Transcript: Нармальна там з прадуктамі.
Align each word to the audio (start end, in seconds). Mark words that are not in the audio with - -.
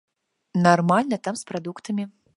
Нармальна 0.67 1.21
там 1.29 1.35
з 1.43 1.47
прадуктамі. 1.53 2.03